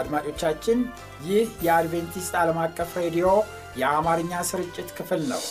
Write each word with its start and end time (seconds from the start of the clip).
አድማጮቻችን፣ 0.00 0.78
ይህ 1.28 1.48
የአድቬንቲስት 1.66 2.34
ዓለም 2.40 2.60
አቀፍ 2.64 2.92
ሬዲዮ 3.02 3.28
የአማርኛ 3.80 4.32
ስርጭት 4.50 4.88
ክፍል 4.98 5.22
ነው። 5.30 5.42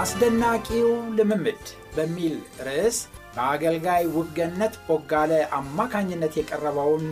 አስደናቂው 0.00 0.88
ልምምድ 1.16 1.64
በሚል 1.94 2.34
ርዕስ 2.66 2.96
በአገልጋይ 3.34 4.04
ውብገነት 4.14 4.74
ቦጋለ 4.86 5.32
አማካኝነት 5.58 6.34
የቀረበውን 6.38 7.06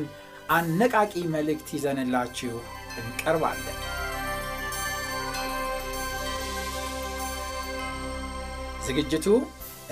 አነቃቂ 0.50 1.12
መልእክት 1.34 1.68
ይዘንላችሁ 1.76 2.54
እንቀርባለን። 3.00 3.78
ዝግጅቱ 8.86 9.26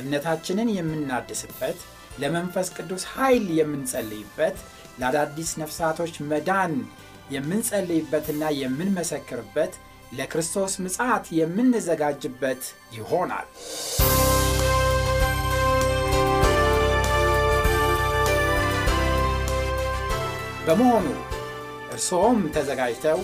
እምነታችንን 0.00 0.68
የምናድስበት፣ 0.76 1.78
ለመንፈስ 2.22 2.68
ቅዱስ 2.76 3.04
ኃይል 3.14 3.46
የምንጸልይበት፣ 3.58 4.56
ለአዳዲስ 5.00 5.50
ነፍሳቶች 5.62 6.14
መዳን 6.30 6.74
የምንጸልይበትና 7.34 8.44
የምንመሰክርበት፣ 8.60 9.74
ለክርስቶስ 10.12 10.72
ምጽአት 10.84 11.26
የምንዘጋጅበት 11.38 12.62
ይሆናል። 12.96 13.48
በመሆኑ 20.66 21.06
እርስዎም 21.92 22.40
ተዘጋጅተው 22.54 23.20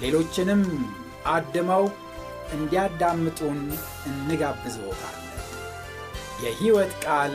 ሌሎችንም 0.00 0.62
አድመው 1.28 1.84
እንዲያዳምጡን 2.52 3.58
እንጋብዝዎታለን። 4.08 5.27
የሕይወት 6.42 6.92
ቃል 7.04 7.32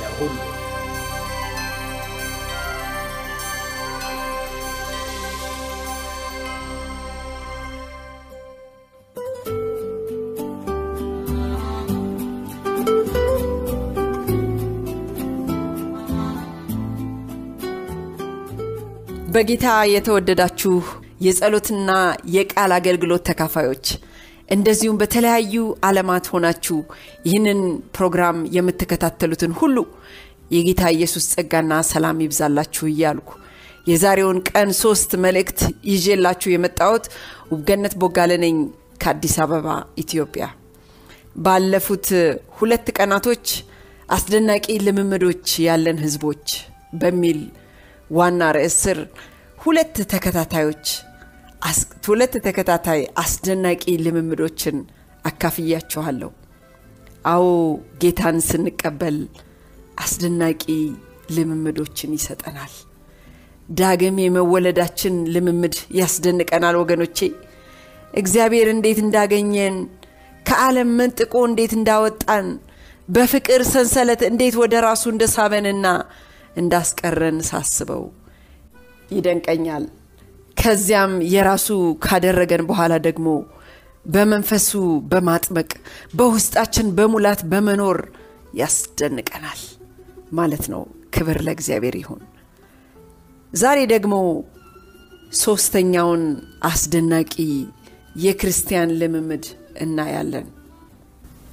ለሁሉ። 0.00 0.36
በጌታ 19.32 19.66
የተወደዳችሁ 19.92 20.74
የጸሎትና 21.20 21.90
የቃል 22.34 22.72
አገልግሎት 22.72 23.22
ተካፋዮች 23.28 23.86
እንደዚሁም 24.48 24.98
በተለያዩ 25.00 25.54
ዓለማት 25.82 26.26
ሆናችሁ 26.32 26.76
ይህንን 27.26 27.60
ፕሮግራም 27.96 28.38
የምትከታተሉትን 28.56 29.52
ሁሉ 29.60 29.76
የጌታ 30.50 30.82
ኢየሱስ 30.94 31.24
ጸጋና 31.32 31.72
ሰላም 31.90 32.22
ይብዛላችሁ 32.24 32.84
እያልኩ 32.90 33.30
የዛሬውን 33.86 34.38
ቀን 34.48 34.70
ሶስት 34.82 35.10
መልእክት 35.24 35.60
ይዤላችሁ 35.90 36.48
የመጣሁት 36.52 37.04
ውብገነት 37.52 37.94
ቦጋለ 38.02 38.32
ነኝ 38.44 38.56
ከአዲስ 39.02 39.34
አበባ 39.44 39.66
ኢትዮጵያ። 40.02 40.46
ባለፉት 41.44 42.06
ሁለት 42.58 42.86
ቀናቶች 42.96 43.46
አስደናቂ 44.08 44.66
ልምምዶች 44.86 45.46
ያለን 45.66 45.98
ህዝቦች 46.04 46.46
በሚል 47.00 47.40
ዋና 48.10 48.42
ርዕስ 48.56 48.76
ስር 48.84 48.98
ሁለት 49.58 49.96
ተከታታዮች 50.12 50.84
ሁለት 52.08 52.34
ተከታታይ 52.44 53.00
አስደናቂ 53.18 53.82
ልምምዶችን 54.04 54.76
አካፍያችኋለሁ። 55.24 56.30
አዎ 57.24 57.44
ጌታን 58.02 58.36
ስንቀበል 58.46 59.16
አስደናቂ 59.98 60.62
ልምምዶችን 61.36 62.14
ይሰጠናል። 62.16 62.72
ዳግም 63.72 64.16
የመወለዳችን 64.24 65.14
ልምምድ 65.34 65.76
ያስደንቀናል 65.98 66.76
ወገኖቼ። 66.80 67.18
እግዚአብሔር 68.14 68.68
እንዴት 68.72 68.98
እንዳገኘን፣ 69.04 69.76
ከዓለም 70.46 70.90
መንጥቆ 71.00 71.34
እንዴት 71.48 71.72
እንዳወጣን፣ 71.78 72.46
በፍቅር 73.08 73.62
ሰንሰለት 73.72 74.22
እንዴት 74.30 74.54
ወደ 74.62 74.74
ራሱ 74.86 75.04
እንደሳበንና 75.12 75.86
እንዳስቀረን 76.56 77.38
ሳስበው 77.48 78.04
ይደንቀኛል። 79.10 79.84
ከዚያም 80.58 81.12
የራሱ 81.32 81.68
ካደረገን 82.04 82.62
በኋላ 82.68 82.94
ደግሞ 83.06 83.28
በመንፈሱ 84.06 84.70
በማጥመቅ 85.10 85.70
በውስጣችን 86.14 86.86
በሙላት 86.98 87.40
በመኖር 87.50 87.98
ያስደንቀናል 88.60 89.60
ማለት 90.32 90.64
ነው። 90.72 90.82
ክብር 91.14 91.38
ለእግዚአብሔር 91.46 91.96
ይሁን። 92.00 92.22
ዛሬ 93.52 93.78
ደግሞ 93.92 94.14
ሶስተኛውን 95.38 96.22
አስደናቂ 96.68 97.34
የክርስቲያን 98.16 98.94
ልምምድ 99.00 99.44
እናያለን። 99.84 100.46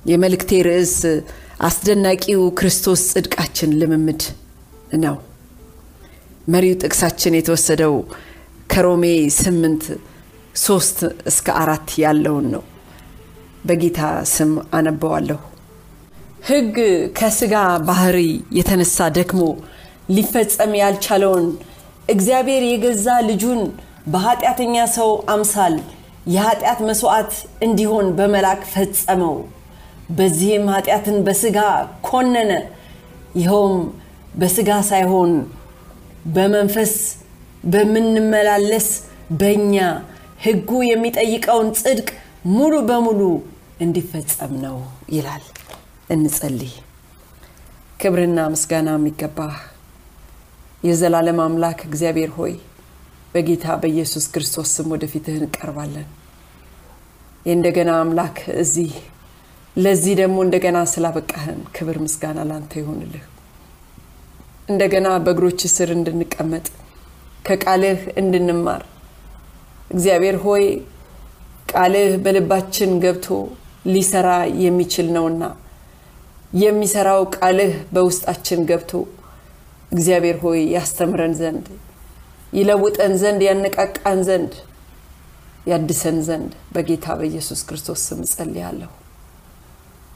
የመልእክቴ 0.05 0.51
ርዕስ 0.67 0.95
አስደናቂው 1.67 2.41
ክርስቶስ 2.59 3.01
ጽድቃችን 3.11 3.71
ልምምድ 3.81 4.23
ነው። 5.03 5.15
መሪው 6.47 6.75
ጥቅሳችን 6.81 7.37
የተወሰደው 7.37 7.93
ከሮሜ 8.69 9.05
ስምንት 9.37 9.83
ሶስት 10.59 10.97
እስከ 11.29 11.47
አራት 11.61 11.89
ያለውን 12.03 12.45
ነው። 12.53 12.63
በጌታ 13.65 13.99
ስም 14.33 14.51
አነበዋለሁ። 14.77 15.39
ሕግ 16.49 16.75
ከስጋ 17.17 17.53
ባህሪ 17.87 18.17
የተነሳ 18.57 19.07
ደክሞ 19.17 19.41
ሊፈጸም 20.15 20.73
ያልቻለውን 20.81 21.45
እግዚአብሔር 22.09 22.63
የገዛ 22.67 23.07
ልጁን 23.29 23.61
በኃጢአተኛ 24.13 24.75
ሰው 24.97 25.11
አምሳል 25.33 25.75
የኃጢአት 26.33 26.79
መስዋዕት 26.87 27.33
እንዲሆን 27.65 28.07
በመላክ 28.17 28.61
ፈጸመው። 28.73 29.35
በዚህም 30.17 30.65
ኃጢአትን 30.73 31.17
በስጋ 31.27 31.57
ኮነነ። 32.07 32.51
ይኸውም 33.39 33.75
በስጋ 34.41 34.69
ሳይሆን 34.89 35.31
በመንፈስ 36.35 36.93
በምንመላለስ 37.65 38.87
በእኛ 39.39 39.75
ሕጉ 40.45 40.69
የሚጠይቀውን 40.87 41.69
ጽድቅ 41.79 42.09
ሙሉ 42.53 42.73
በሙሉ 42.89 43.21
እንዲፈጸም 43.85 44.53
ነው 44.65 44.77
ይላል። 45.15 45.45
እንጸልይ። 46.15 46.73
ክብርና 48.01 48.39
ምስጋና 48.53 48.89
የሚገባህ 48.97 49.55
የዘላለም 50.83 51.39
አምላክ 51.45 51.79
እግዚአብሔር 51.87 52.31
ሆይ 52.37 52.53
በጌታ 53.33 53.65
በኢየሱስ 53.81 54.25
ክርስቶስ 54.33 54.69
ስም 54.75 54.91
ወደፊትህ 54.93 55.37
እንቀርባለን። 55.39 56.07
የእንደገና 57.45 57.91
አምላክ 58.01 58.37
እዚህ 58.61 58.91
ለዚህ 59.75 60.13
ደግሞ 60.21 60.37
እንደገና 60.45 60.77
ስላበቃህን 60.91 61.59
ክብር 61.75 61.97
ምስጋና 62.03 62.39
ላንተ 62.49 62.73
ይሆንልህ። 62.81 63.25
እንደገና 64.69 65.07
በእግሮች 65.25 65.61
ስር 65.73 65.89
እንድንቀመጥ 65.95 66.65
ከቃልህ 67.45 68.01
እንድንማር 68.21 68.83
እግዚአብሔር 69.91 70.37
ሆይ 70.45 70.65
ቃልህ 71.71 72.11
በልባችን 72.23 72.91
ገብቶ 73.03 73.27
ሊሰራ 73.93 74.29
የሚችል 74.63 75.07
ነውና 75.15 75.43
የሚሰራው 76.53 77.21
ቃልህ 77.35 77.73
በውስጣችን 77.93 78.59
ገብቶ 78.69 78.91
እግዚአብሔር 79.91 80.37
ሆይ 80.43 80.59
ያስተምረን 80.75 81.33
ዘንድ 81.39 81.65
ይለውጠን 82.53 83.13
ዘንድ 83.21 83.41
ያነቃቃን 83.47 84.19
ዘንድ 84.27 84.53
ያድሰን 85.71 86.17
ዘንድ 86.27 86.51
በጌታ 86.73 87.05
በኢየሱስ 87.19 87.61
ክርስቶስ 87.67 88.01
ስም 88.07 88.19
ጸልያለሁ። 88.31 88.91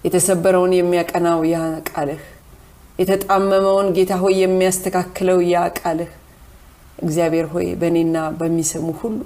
የተሰበረውን 0.04 0.74
የሚያቀናው 0.78 1.40
ያ 1.52 1.58
ቃልህ 1.90 2.22
የተጣመመውን 3.00 3.88
ጌታ 3.98 4.14
ሆይ 4.22 4.36
የሚያስተካክለው 4.44 5.40
ያ 5.52 5.66
ቃልህ 5.80 6.12
እግዚአብሔር 7.00 7.48
ሆይ 7.54 7.68
በእኔና 7.82 8.18
በሚሰሙ 8.40 8.88
ሁሉ 9.02 9.20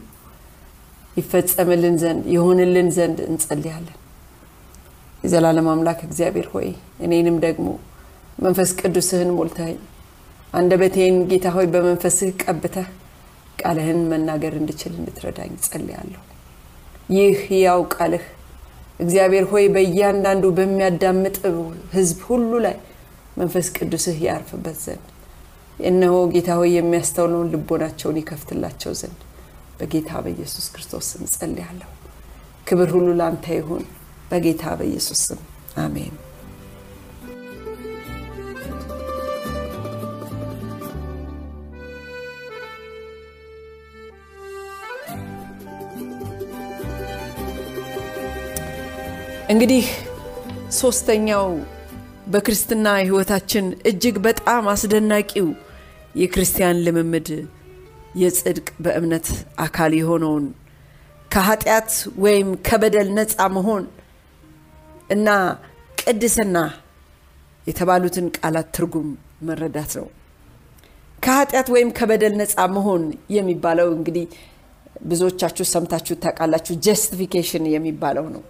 ይፈጸምልን 1.18 1.96
ዘንድ 2.04 2.24
ይሆንልን 2.34 2.88
ዘንድ 2.98 3.18
እንጸልያለን። 3.28 3.98
የዘላለም 5.24 5.68
አምላክ 5.74 6.00
እግዚአብሔር 6.08 6.48
ሆይ 6.54 6.68
እኔንም 7.06 7.38
ደግሞ 7.46 7.68
መንፈስ 8.38 8.70
ቅዱስህን 8.80 9.30
ሞልተኸኝ 9.38 9.78
አንደበቴን 10.54 11.16
ጌታ 11.30 11.48
ሆይ 11.56 11.68
በመንፈስህ 11.74 12.32
ቀብተህ 12.44 12.88
ቃልህን 13.60 14.00
መናገር 14.12 14.54
እንድችል 14.60 14.94
እንድትረዳኝ 15.00 15.52
ጸልያለሁ። 15.66 16.22
ይህ 17.10 17.38
ሕያው 17.46 17.82
ቃልህ 17.96 18.26
እግዚአብሔር 19.00 19.46
ሆይ 19.52 19.66
በእያንዳንዱ 19.76 20.46
በሚያዳምጥ 20.58 21.36
ሕዝብ 21.96 22.20
ሁሉ 22.28 22.52
ላይ 22.66 22.76
መንፈስ 23.38 23.68
ቅዱስህ 23.78 24.18
ያርፍበት 24.26 24.78
ዘንድ 24.86 25.08
እነሆ 25.84 26.16
ጌታ 26.34 26.50
ሆይ 26.60 26.72
የሚያስተውለውን 26.76 27.52
ልቦናቸውን 27.54 28.20
ይከፍትላቸው 28.22 28.94
ዘንድ 29.00 29.20
በጌታ 29.80 30.12
በኢየሱስ 30.26 30.66
ክርስቶስ 30.74 31.08
ስም 31.12 31.24
ጸልያለሁ። 31.34 31.90
ክብር 32.68 32.90
ሁሉ 32.96 33.08
ለአንተ 33.20 33.48
ይሁን፣ 33.58 33.84
በጌታ 34.32 34.64
በኢየሱስ 34.80 35.22
ስም 35.28 35.40
አሜን። 35.78 36.14
እንግዲህ 49.54 49.86
ሶስተኛው 50.78 51.48
በክርስትና 52.28 52.88
ህይወታችን 53.00 53.66
እጅግ 53.90 54.16
በጣም 54.28 54.64
አስደናቂው 54.74 55.48
የክርስቲያን 56.16 56.82
ልምምድ 56.86 57.30
የጽድቅ 58.22 58.68
በእምነት 58.86 59.28
አካል 59.58 59.92
የሆነውን 60.00 60.46
ከኃጢአት 61.32 61.92
ወይም 62.24 62.50
ከበደል 62.68 63.08
ነፃ 63.18 63.38
መሆን 63.56 63.86
እና 65.10 65.30
ቅድስና 66.02 66.58
የተባሉትን 67.68 68.26
ቃላት 68.38 68.68
ትርጉም 68.76 69.10
መረዳት 69.48 69.92
ነው። 70.00 70.08
ከኃጢአት 71.24 71.68
ወይም 71.74 71.90
ከበደል 71.98 72.34
ነፃ 72.40 72.56
መሆን 72.76 73.04
የሚባለው 73.36 73.90
እንግዲህ 73.98 74.26
ብዙዎቻችሁ 75.06 75.66
ሰምታችሁ 75.72 76.16
ታውቃላችሁ። 76.24 76.74
justification 76.86 77.66
የሚባለው 77.74 78.26
ነው። 78.36 78.44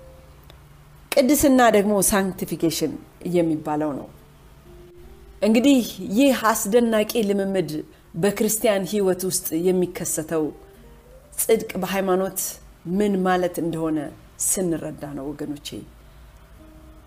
ቅድስና 1.11 1.61
ደግሞ 1.75 1.93
sanctification 2.09 2.93
የሚባለው 3.35 3.91
ነው። 3.99 4.07
እንግዲህ 5.43 5.79
ይህ 6.17 6.41
አስደናቂ 6.49 7.11
ልምምድ 7.29 7.71
በክርስቲያን 8.21 8.83
ህይወት 8.91 9.21
ውስጥ 9.29 9.47
የሚከሰተው 9.67 10.43
ጽድቅ 11.39 11.71
በሃይማኖት 11.81 12.39
ምን 12.97 13.13
ማለት 13.25 13.55
እንደሆነ 13.63 13.99
ስንረዳ 14.47 15.03
ነው 15.17 15.25
ወገኖቼ። 15.31 15.67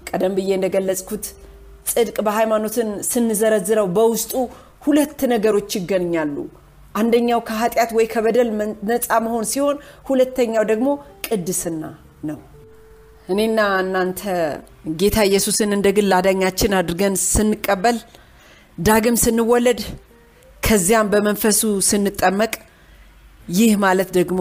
ቀደም 0.09 0.35
ብዬ 0.39 0.51
እንደገለጽኩት 0.59 1.25
ጽድቅ 1.91 2.17
በሃይማኖትን 2.27 2.91
ስንዘረዝረው 3.11 3.89
በውስጡ 3.97 4.33
ሁለት 4.87 5.21
ነገሮች 5.33 5.71
ይገኛሉ። 5.79 6.37
አንደኛው 6.95 7.41
ከኃጢአት 7.49 7.91
ወይ 7.97 8.07
ከበደል 8.13 8.51
ነፃ 8.91 9.09
መሆን 9.25 9.47
ሲሆን፣ 9.53 9.77
ሁለተኛው 10.09 10.65
ደግሞ 10.71 10.89
ቅድስና 11.27 11.83
ነው። 12.29 12.39
እኔና 13.29 13.61
እናንተ 13.83 14.21
ጌታ 14.97 15.19
ኢየሱስን 15.29 15.71
እንደ 15.77 15.89
ግል 15.97 16.13
አዳኛችን 16.19 16.77
አድርገን 16.81 17.15
ስንቀበል 17.27 17.97
ዳግም 18.79 19.17
ስንወለድ 19.23 19.81
ከዚያም 20.63 21.11
በመንፈሱ 21.13 21.61
ስንጠመቅ 21.89 22.53
ይህ 23.51 23.73
ማለት 23.85 24.09
ደግሞ 24.17 24.41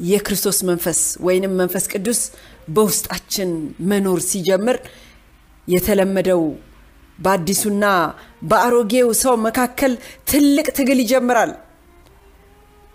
የክርስቶስ 0.00 0.58
መንፈስ 0.68 0.98
ወይንም 1.26 1.52
መንፈስ 1.60 1.84
ቅዱስ 1.92 2.20
በውስጣችን 2.68 3.50
መኖር 3.90 4.20
ሲጀምር 4.28 4.76
የተለመደው 5.68 6.42
በአዲሱና 7.18 7.84
በአሮጌው 8.50 9.08
ሰው 9.22 9.34
መካከል 9.46 9.92
ትልቅ 10.30 10.66
ትግል 10.78 10.98
ይጀምራል። 11.02 11.52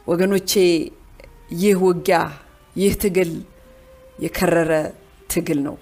ወገኖቼ 0.08 0.52
ይህ 1.64 1.78
ውጊያ 1.86 2.20
ይህ 2.76 2.94
ትግል 3.04 3.32
የከረረ 4.24 4.72
ትግል 5.30 5.60
ነው። 5.68 5.76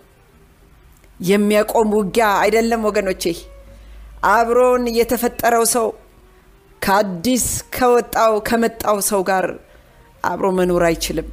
የሚያቆም 1.20 1.90
ውጊያ 1.98 2.28
አይደለም 2.44 2.82
ወገኖቼ። 2.90 3.24
አብሮን 4.30 4.84
የተፈጠረው 4.98 5.64
ሰው 5.74 5.88
ከአዲስ 6.82 7.46
ከወጣው 7.76 8.34
ከመጣው 8.48 8.98
ሰው 9.10 9.22
ጋር 9.30 9.46
አብሮ 10.24 10.48
መኖር 10.58 10.84
አይችልም። 10.90 11.28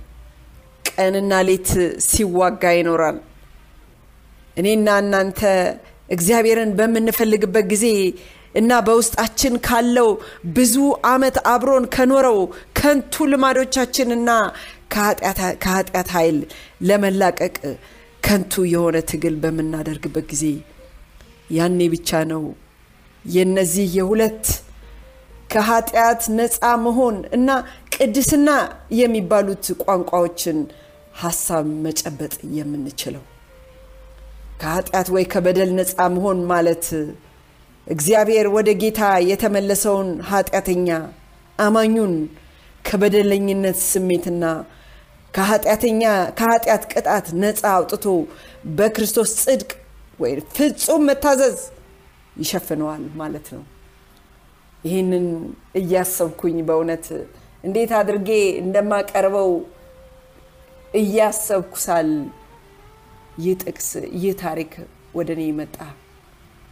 ቀንና 0.91 1.33
ሌት 1.49 1.71
ሲዋጋ 2.07 2.63
ይኖራል። 2.79 3.19
እኔና 4.57 4.89
እናንተ 5.03 5.41
እግዚአብሔርን 6.09 6.71
በምንፈልግበት 6.79 7.67
ጊዜ 7.73 7.87
እና 8.55 8.73
በውስጣችን 8.87 9.55
ካለው 9.67 10.09
ብዙ 10.57 10.75
ዓመት 11.11 11.37
አብሮን 11.53 11.85
ከኖረው 11.95 12.39
ከንቱ 12.79 13.27
ልማዶቻችንና 13.33 14.31
ከኃጢአት 14.93 16.09
ኃይል 16.17 16.39
ለመላቀቅ 16.89 17.57
ከንቱ 18.23 18.65
የሆነ 18.73 18.97
ትግል 19.11 19.37
በምናደርግበት 19.43 20.27
ጊዜ 20.33 20.45
ያኔ 21.59 21.81
ብቻ 21.95 22.21
ነው 22.33 22.43
የነዚህ 23.25 23.89
የሁለት 23.99 24.45
ከኃጢአት 25.51 26.23
ነፃ 26.39 26.59
መሆን 26.85 27.17
እና 27.37 27.49
ቅድስና 27.95 28.49
የሚባሉት 28.99 29.67
ቋንቋዎችን 29.85 30.59
ሀሳብ 31.21 31.67
መጨበጥ 31.85 32.35
የምንችለው። 32.57 33.25
ከኃጢአት 34.61 35.09
ወይ 35.15 35.25
ከበደል 35.33 35.71
ነፃ 35.79 35.97
መሆን 36.15 36.39
ማለት 36.53 36.87
እግዚአብሔር 37.87 38.47
ወደ 38.57 38.71
ጌታ 38.83 39.01
የተመለሰውን 39.31 40.09
ኃጢአተኛ 40.31 40.89
አማኙን 41.59 42.15
ከበደለኝነት 42.85 43.79
ስሜትና 43.87 44.45
ከኃጢአተኛ 45.35 46.03
ከኃጢአት 46.39 46.85
ቅጣት 46.93 47.27
ነፃ 47.43 47.63
አውጥቶ 47.73 48.05
በክርስቶስ 48.77 49.33
ጽድቅ 49.43 49.71
ወይ 50.19 50.33
ፍጹም 50.57 51.03
መታዘዝ 51.09 51.59
ይሸፍነዋል 52.39 53.05
ማለት 53.21 53.47
ነው። 53.55 53.65
ይህንን 54.85 55.27
እያሰብኩኝ 55.81 56.59
በእውነት 56.69 57.07
እንዴት 57.65 57.93
አድርጌ 58.01 58.29
እንደማቀርበው 58.63 59.51
እያሰብኩ 60.95 61.73
ሳል 61.85 62.11
ይህ 63.39 63.57
ጥቅስ 63.63 63.89
ይህ 64.21 64.33
ታሪክ 64.45 64.73
ወደ 65.15 65.29
እኔ 65.37 65.43
መጣ። 65.59 65.77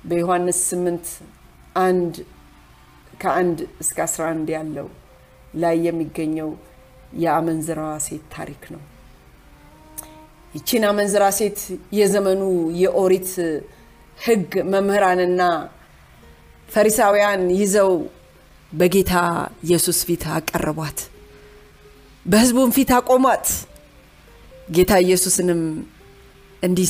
በዮሐንስ 0.09 0.61
8 0.71 1.11
አንድ 1.81 2.15
ከአንድ 3.23 3.59
እስከ 3.83 3.99
11 4.07 4.51
ያለው 4.57 4.89
ላይ 5.63 5.77
የሚገኘው 5.87 6.51
የአመንዝራዋ 7.23 7.93
ሴት 8.07 8.25
ታሪክ 8.35 8.63
ነው። 8.75 8.83
ይቺን 10.55 10.85
አመንዝራ 10.91 11.25
ሴት 11.39 11.59
የዘመኑ 11.99 12.43
የኦሪት 12.83 13.31
ሕግ 14.19 14.53
መምህራንና 14.73 15.41
ፈሪሳውያን 16.69 17.43
ይዘው 17.59 17.91
በጌታ 18.73 19.13
ኢየሱስ 19.67 19.99
ፊት 20.07 20.23
አቀረቧት፣ 20.37 20.99
በሕዝቡም 22.27 22.71
ፊት 22.77 22.91
አቆሟት። 22.97 23.47
ጌታ 24.69 24.93
ኢየሱስንም 25.05 25.61
እንዲህ 26.63 26.89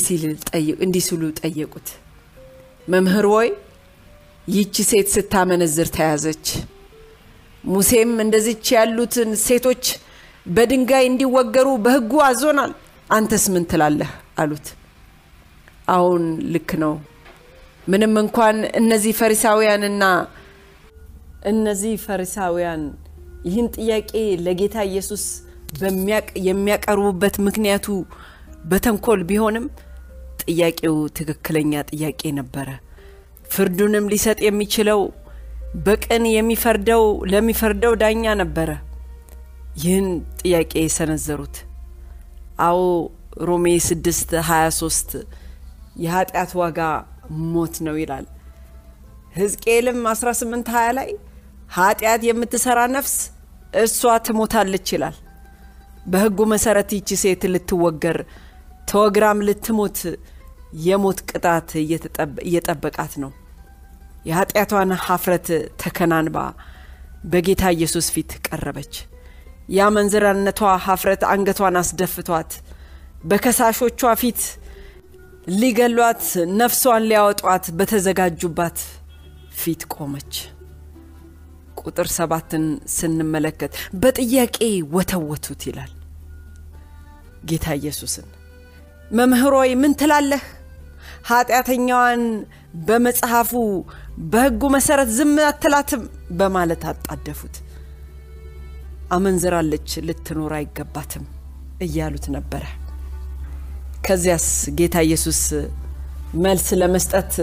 ሲሉ 1.05 1.23
ጠየቁት፣ 1.41 1.87
መምህር 2.87 3.25
ሆይ 3.33 3.49
ይህች 4.45 4.75
ሴት 4.89 5.07
ስታመነዝር 5.15 5.87
ተያዘች። 5.95 6.45
ሙሴም 7.63 8.11
እንደዚች 8.23 8.65
ያሉትን 8.75 9.29
ሴቶች 9.45 9.83
በድንጋይ 10.47 11.05
እንዲወገሩ 11.09 11.67
በሕጉ 11.85 12.11
አዞናል። 12.27 12.73
አንተስ 13.09 13.45
ምን 13.53 13.63
ትላለህ? 13.71 14.09
አሉት። 14.37 14.67
አሁን 15.89 16.23
ልክ 16.53 16.69
ነው። 16.83 16.93
ምንም 17.87 18.13
እንኳን 18.21 18.57
እነዚህ 18.79 19.13
ፈሪሳውያንና 19.19 20.03
እነዚህ 21.51 21.93
ፈሪሳውያን 22.05 22.81
ይህን 23.47 23.67
ጥያቄ 23.77 24.11
ለጌታ 24.45 24.77
ኢየሱስ 24.89 25.23
የሚያቀርቡበት 26.47 27.35
ምክንያቱ 27.47 27.87
በተንኮል 28.71 29.21
ቢሆንም 29.29 29.65
ጥያቄው 30.43 30.97
ትክክለኛ 31.17 31.83
ጥያቄ 31.91 32.21
ነበረ። 32.39 32.67
ፍርዱንም 33.53 34.05
ሊሰጥ 34.13 34.39
የሚችለው 34.45 35.01
በቅን 35.85 36.23
የሚፈርደው 36.33 37.03
ለሚፈርደው 37.31 37.93
ዳኛ 38.01 38.33
ነበረ። 38.41 38.69
ይህን 39.81 40.07
ጥያቄ 40.41 40.73
የሰነዘሩት 40.83 41.57
አዎ 42.67 42.79
ሮሜ 43.47 43.65
6 43.87 44.13
23 44.43 45.15
የኃጢአት 46.03 46.51
ዋጋ 46.61 46.79
ሞት 47.51 47.75
ነው 47.85 47.95
ይላል። 48.01 48.25
ሕዝቅኤልም 49.35 49.99
18 50.09 50.69
20 50.73 50.93
ላይ 50.97 51.09
ኃጢአት 51.75 52.21
የምትሰራ 52.27 52.79
ነፍስ 52.95 53.15
እሷ 53.81 54.13
ትሞታለች 54.27 54.87
ይላል። 54.95 55.15
በሕጉ 56.05 56.39
መሰረት 56.51 56.89
ይቺ 56.97 57.09
ሴት 57.23 57.41
ልትወገር 57.53 58.17
ተወግራም 58.89 59.39
ልትሞት 59.47 59.97
የሞት 60.85 61.19
ቅጣት 61.29 61.69
እየጠበቃት 62.43 63.13
ነው። 63.23 63.31
የኃጢአቷን 64.25 64.91
ሀፍረት 65.05 65.47
ተከናንባ 65.81 66.37
በጌታ 67.25 67.63
ኢየሱስ 67.75 68.07
ፊት 68.15 68.31
ቀረበች። 68.47 68.93
የአመንዝራነቷ 69.69 70.59
ሀፍረት 70.85 71.21
አንገቷን 71.31 71.77
አስደፍቷት 71.81 72.51
በከሳሾቿ 73.23 74.01
ፊት 74.21 74.41
ሊገሏት 75.47 76.23
ነፍሷን 76.59 77.03
ሊያወጧት 77.09 77.65
በተዘጋጁባት 77.77 78.79
ፊት 79.59 79.81
ቆመች። 79.93 80.33
ቁጥር 81.81 82.07
ሰባትን 82.15 82.63
ስንመለከት 82.95 83.71
በጥያቄ 84.01 84.57
ወተወቱት 84.95 85.61
ይላል። 85.69 85.91
ጌታ 87.49 87.75
ኢየሱስን 87.79 88.27
መምህሮይ 89.11 89.71
ምን 89.81 89.93
ትላለህ? 89.99 90.43
ኃጢአተኛዋን 91.29 92.23
በመጽሐፉ 92.87 93.51
በሕጉ 94.31 94.61
መሠረት 94.75 95.09
ዝም 95.17 95.33
አትላትም 95.47 96.03
በማለት 96.39 96.83
አጣደፉት። 96.91 97.55
አመንዝራለች፣ 99.11 99.89
ልትኖር 100.07 100.53
አይገባትም 100.57 101.25
እያሉት 101.81 102.27
ነበረ። 102.35 102.65
ከዚያስ 104.05 104.47
ጌታ 104.77 104.95
ኢየሱስ 105.07 105.41
መልስ 106.43 106.67
ለመስጠት 106.81 107.33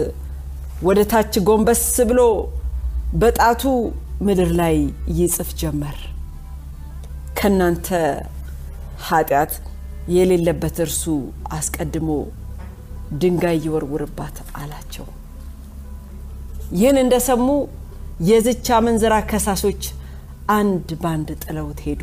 ወደ 0.83 0.99
ታች 1.11 1.33
ጎንበስ 1.47 1.83
ብሎ 2.09 2.21
በጣቱ 3.21 3.61
ምድር 4.21 4.49
ላይ 4.59 4.75
ይጽፍ 5.17 5.49
ጀመር። 5.61 5.97
ከናንተ 7.37 7.87
ኃጢአት 9.07 9.53
የሌለበት 10.15 10.77
እርሱ 10.85 11.03
አስቀድሞ 11.51 12.09
ድንጋይ 13.21 13.57
ይወርውርባት 13.65 14.37
አላቸው። 14.61 15.07
ይህን 16.77 16.97
እንደሰሙ 17.01 17.47
የዝች 18.29 18.67
አመንዝራ 18.77 19.13
ከሳሾች 19.31 19.83
አንድ 20.55 20.89
ባንድ 21.03 21.29
ጥለውት 21.43 21.79
ሄዱ። 21.85 22.01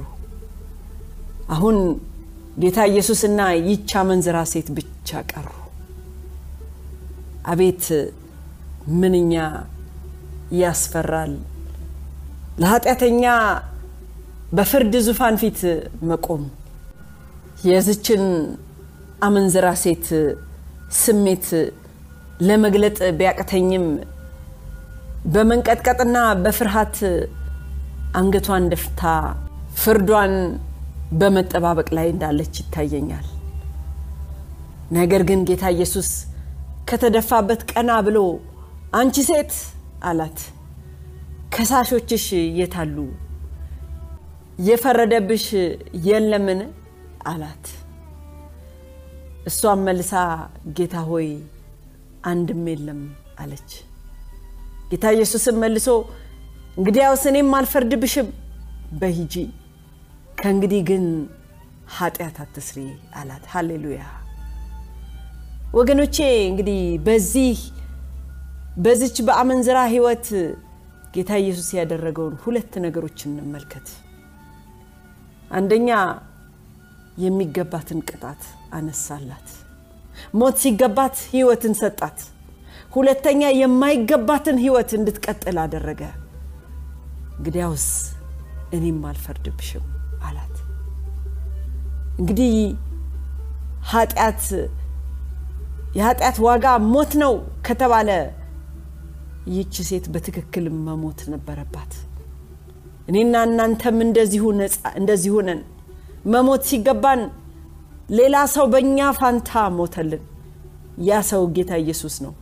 አሁን 1.49 1.77
ጌታ 2.57 2.79
ኢየሱስና 2.91 3.41
ይች 3.67 3.91
አመንዝራ 4.01 4.39
ሴት 4.51 4.69
ብቻ 4.77 5.21
ቀሩ። 5.31 5.47
አቤት 7.53 7.85
ምንኛ 9.01 9.33
ያስፈራል! 10.59 11.33
ለኃጢአተኛ 12.61 13.23
በፍርድ 14.57 14.95
ዙፋን 15.07 15.37
ፊት 15.43 15.61
መቆም። 16.11 16.43
የዝችን 17.69 18.25
አመንዝራ 19.23 19.67
ሴት 19.83 20.07
ስሜት 21.01 21.47
ለመግለጥ 22.49 22.99
ቢያቅተኝም 23.19 23.87
በመንቀጥቀጥና 25.35 26.17
በፍርሃት 26.45 26.99
አንገቷን 28.21 28.65
ደፍታ 28.73 29.03
ፍርዷን 29.83 30.35
በመጠባበቅ 31.13 31.89
ላይ 31.97 32.07
እንዳለች 32.13 32.55
ይታየኛል። 32.63 33.27
ነገር 34.93 35.23
ግን 35.29 35.41
ጌታ 35.49 35.65
ኢየሱስ 35.77 36.09
ከተደፋበት 36.89 37.61
ቀና 37.73 37.91
ብሎ 38.07 38.19
አንቺ 38.95 39.17
ሴት 39.29 39.53
አላት፣ 40.05 40.39
ከሳሾችሽ 41.55 42.27
የታሉ? 42.61 42.97
የፈረደብሽ 44.67 45.47
የለምን? 46.07 46.61
አላት። 47.25 47.65
እሷም 49.47 49.81
መልሳ 49.87 50.13
ጌታ 50.79 50.97
ሆይ 51.09 51.29
አንድም 52.25 52.63
የለም 52.71 53.01
አለች። 53.43 53.71
ጌታ 54.91 55.05
ኢየሱስም 55.17 55.57
መልሶ 55.63 55.89
እንግዲያውስ 56.79 57.23
እኔም 57.31 57.51
አልፈርድብሽም፣ 57.59 58.29
በሂጂ 59.01 59.35
ከእንግዲህ 60.43 60.81
ግን 60.89 61.05
ኃጢአት 61.97 62.37
አትስሪ 62.45 62.79
አላት። 63.21 63.45
ሃሌሉያ 63.53 64.03
ወገኖቼ፣ 65.75 66.17
እንግዲህ 66.49 66.81
በዚህ 67.07 67.59
በዚች 68.77 69.17
በአመንዝራ 69.27 69.79
ህይወት 69.93 70.27
ጌታ 71.15 71.31
ኢየሱስ 71.43 71.69
ያደረገውን 71.79 72.35
ሁለት 72.43 72.73
ነገሮች 72.85 73.19
እንመልከት። 73.29 73.89
አንደኛ 75.51 75.89
የሚገባትን 77.25 78.01
ቅጣት 78.09 78.43
አነሳላት። 78.75 79.49
ሞት 80.35 80.57
ሲገባት 80.63 81.17
ህይወትን 81.33 81.75
ሰጣት። 81.83 82.19
ሁለተኛ 82.95 83.43
የማይገባትን 83.61 84.57
ህይወት 84.65 84.91
እንድትቀጥል 84.99 85.59
አደረገ። 85.63 86.03
እንግዲያውስ 87.37 87.87
እኔም 88.73 89.01
አልፈርድብሽም 89.11 89.87
እንግዲህ 92.19 92.55
ኃጢአት 93.91 94.43
የኃጢአት 95.97 96.37
ዋጋ 96.47 96.65
ሞት 96.93 97.13
ነው 97.23 97.33
ከተባለ 97.67 98.11
ይህች 99.49 99.75
ሴት 99.89 100.05
በትክክል 100.15 100.67
መሞት 100.87 101.21
ነበረባት። 101.33 101.93
እኔና 103.09 103.37
እናንተም 103.49 103.97
እንደዚሁ 104.97 105.35
ነን። 105.49 105.61
መሞት 106.33 106.63
ሲገባን 106.71 107.23
ሌላ 108.19 108.37
ሰው 108.55 108.67
በእኛ 108.73 108.99
ፋንታ 109.19 109.51
ሞተልን። 109.79 110.23
ያ 111.09 111.21
ሰው 111.31 111.43
ጌታ 111.57 111.73
ኢየሱስ 111.83 112.17
ነው። 112.25 112.33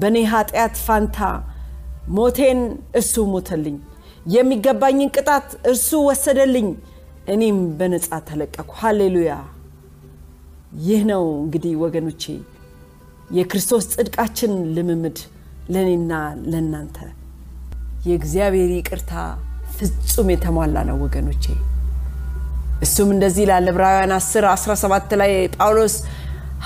በእኔ 0.00 0.16
ኃጢአት 0.32 0.76
ፋንታ 0.86 1.18
ሞቴን 2.16 2.60
እሱ 3.00 3.24
ሞተልኝ። 3.32 3.76
የሚገባኝን 4.26 5.10
ቅጣት 5.16 5.48
እርሱ 5.70 5.90
ወሰደልኝ። 6.08 6.68
እኔም 7.28 7.58
በነፃ 7.78 8.10
ተለቀኩ። 8.28 8.70
ሃሌሉያ! 8.80 9.32
ይህ 10.86 11.00
ነው 11.10 11.24
እንግዲህ 11.38 11.74
ወገኖቼ 11.82 12.22
የክርስቶስ 13.30 13.84
ጽድቃችን 13.94 14.52
ልምምድ 14.76 15.18
ለእኔና 15.70 16.12
ለእናንተ 16.50 16.96
የእግዚአብሔር 18.06 18.70
ይቅርታ 18.74 19.12
ፍጹም 19.76 20.28
የተሟላ 20.32 20.76
ነው 20.88 20.96
ወገኖቼ። 21.04 21.44
እሱም 22.82 23.08
እንደዚህ 23.14 23.42
ይላል 23.44 23.66
ዕብራውያን 23.72 24.12
10 24.16 24.48
17 24.54 25.14
ላይ 25.20 25.32
ጳውሎስ 25.56 25.94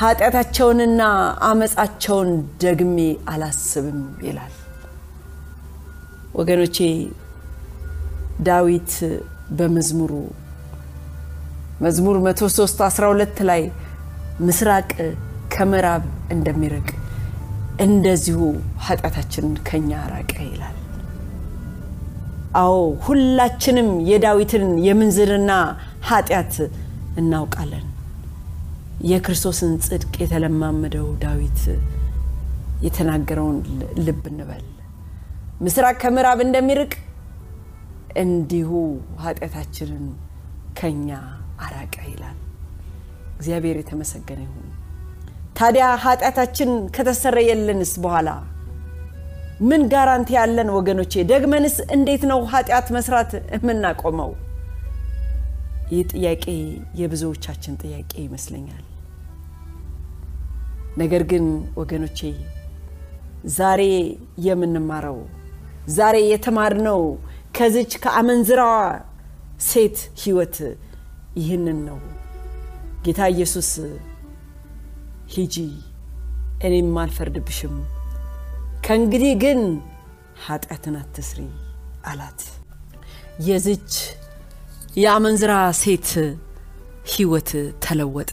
ኃጢአታቸውንና 0.01 1.01
አመፃቸውን 1.43 2.31
ደግሜ 2.61 2.99
አላስብም 3.29 3.99
ይላል። 4.27 4.55
ወገኖቼ 6.35 6.77
ዳዊት 8.43 8.93
በመዝሙሩ 9.59 10.13
መዝሙር 11.83 12.17
103 12.25 12.83
12 12.89 13.41
ላይ 13.51 13.63
ምስራቅ 14.41 14.91
ከምዕራብ 15.55 16.05
እንደሚርቅ 16.31 16.89
እንደዚሁ 17.81 18.39
ኃጢአታችንን 18.87 19.55
ከኛ 19.69 19.91
ራቀ 20.13 20.35
ይላል። 20.49 20.77
አዎ 22.61 22.75
ሁላችንም 23.07 23.89
የዳዊትን 24.11 24.67
የምንዝርና 24.87 25.53
ኃጢአት 26.09 26.55
እናውቃለን። 27.17 27.87
የክርስቶስን 29.11 29.73
ጽድቅ 29.87 30.15
የተለማመደው 30.23 31.09
ዳዊት 31.23 31.61
የተናገረውን 32.87 33.59
ልብ 34.07 34.23
እንበል። 34.31 34.65
ምስራቅ 35.61 35.97
ከምዕራብ 36.03 36.41
እንደሚርቅ 36.47 36.93
እንዲሁ 38.23 38.71
ኃጢአታችንን 39.25 40.05
ከኛ 40.79 41.11
አራቀ 41.63 41.95
ይላል። 42.11 42.39
እግዚአብሔር 43.37 43.77
የተመሰገነ 43.79 44.41
ይሁን። 44.47 44.69
ታዲያ 45.57 45.87
ኃጢአታችን 46.05 46.71
ከተሰረየልንስ 46.97 47.93
በኋላ 48.05 48.29
ምን 49.69 49.83
ጋራንቲ 49.93 50.31
ያለን 50.37 50.69
ወገኖቼ? 50.77 51.13
ደግመንስ 51.31 51.75
እንዴት 51.97 52.23
ነው 52.31 52.41
ኃጢአት 52.53 52.87
መስራት 52.97 53.31
የምናቆመው? 53.57 54.31
ይህ 55.93 56.03
ጥያቄ 56.13 56.45
የብዙዎቻችን 57.01 57.75
ጥያቄ 57.83 58.13
ይመስለኛል። 58.27 58.85
ነገር 60.99 61.23
ግን 61.25 61.45
ወገኖቼ 61.77 62.19
ዛሬ 63.57 63.83
የምንማረው 64.47 65.19
ዛሬ 65.91 66.17
የተማርነው 66.33 67.01
ከዚች 67.57 67.93
ከአመንዝራዋ 68.03 68.75
ሴት 69.63 69.99
ህይወት 70.23 70.57
ይህንን 71.37 71.79
ነው። 71.89 71.99
ጌታ 73.05 73.21
ኢየሱስ 73.35 73.71
ሂጂ 75.35 75.57
እኔም 76.65 76.99
አልፈርድብሽም፣ 77.03 77.77
ከእንግዲህ 78.87 79.33
ግን 79.43 79.61
ኃጢአትን 80.47 80.97
አትስሪ 81.01 81.41
አላት። 82.05 82.41
የዚች 83.47 83.93
የአመንዝራ 84.97 85.53
ሴት 85.81 86.09
ህይወት 87.13 87.51
ተለወጠ። 87.83 88.33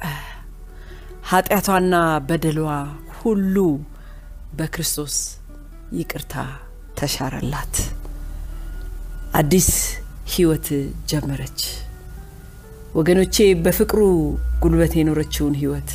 ኃጢአቷና 1.30 1.96
በደሏ 2.28 2.60
ሁሉ 3.20 3.56
በክርስቶስ 4.54 5.16
ይቅርታ 5.94 6.34
ተሻረላት። 6.98 7.76
አዲስ 9.34 9.70
ህይወት 10.34 10.68
ጀመረች። 11.08 11.60
ወገኖቼ 12.94 13.36
በፍቅሩ 13.62 14.00
ጉልበት 14.62 14.94
የኖረችውን 14.98 15.56
ህይወት 15.60 15.90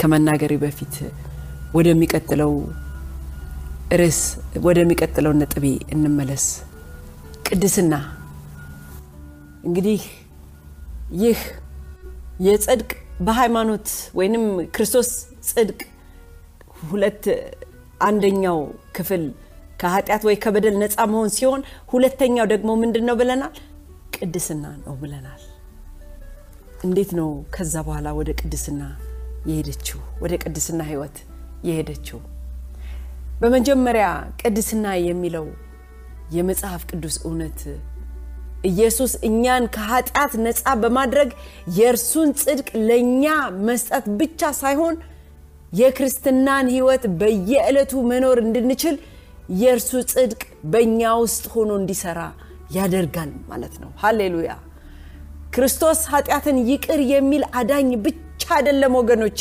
ከመናገሬ 0.00 0.52
በፊት 0.62 0.94
ወደሚቀጥለው 1.74 2.52
ርዕስ 4.00 4.20
ወደሚቀጥለው 4.66 5.32
ነጥቤ 5.40 5.64
እንመለስ። 5.94 6.44
ቅድስና 7.46 7.94
እንግዲህ 9.64 10.02
ይህ 11.22 11.40
የጽድቅ 12.40 12.90
በሃይማኖት 13.20 13.88
ወይንም 14.18 14.44
ክርስቶስ 14.74 15.10
ጽድቅ 15.48 15.80
ሁለት 16.90 17.24
አንደኛው 18.00 18.58
ክፍል 18.96 19.24
ከኃጢአት 19.80 20.22
ወይ 20.28 20.36
ከበደል 20.44 20.76
ነፃ 20.82 20.98
መሆን 21.12 21.30
ሲሆን 21.36 21.62
ሁለተኛው 21.92 22.46
ደግሞ 22.46 22.70
ምንድን 22.82 23.06
ነው 23.08 23.16
ብለናል? 23.20 23.54
ቅድስና 24.16 24.64
ነው 24.82 24.94
ብለናል። 25.02 25.42
እንዴት 26.80 27.10
ነው 27.18 27.30
ከዛ 27.54 27.74
በኋላ 27.86 28.08
ወደ 28.18 28.30
ቅድስና 28.40 28.82
የሄደችው? 29.48 29.98
ወደ 30.22 30.32
ቅድስና 30.42 30.80
ህይወት 30.90 31.16
የሄደችው? 31.68 32.18
በመጀመሪያ 33.40 34.06
ቅድስና 34.40 34.86
የሚለው 35.02 35.46
የመጽሐፍ 36.36 36.82
ቅዱስ 36.90 37.16
እውነት 37.24 37.60
ኢየሱስ 38.70 39.12
እኛን 39.28 39.64
ከኃጢአት 39.74 40.32
ነፃ 40.44 40.64
በማድረግ 40.82 41.30
የእርሱን 41.78 42.30
ጽድቅ 42.42 42.68
ለእኛ 42.88 43.24
መስጠት 43.68 44.06
ብቻ 44.20 44.50
ሳይሆን 44.60 44.96
የክርስትናን 45.72 46.66
ህይወት 46.74 47.04
በየዕለቱ 47.20 48.02
መኖር 48.10 48.38
እንድንችል 48.44 48.96
የእርሱ 49.60 49.92
ጽድቅ 50.12 50.40
በእኛ 50.72 51.12
ውስጥ 51.22 51.44
ሆኖ 51.54 51.70
እንዲሰራ 51.80 52.20
ያደርጋል 52.76 53.30
ማለት 53.50 53.74
ነው። 53.82 53.90
ሃሌሉያ! 54.02 54.50
ክርስቶስ 55.50 56.00
ኃጢአትን 56.12 56.56
ይቅር 56.68 57.00
የሚል 57.12 57.42
አዳኝ 57.60 57.88
ብቻ 58.04 58.18
አይደለም 58.56 58.92
ወገኖቼ፣ 59.00 59.40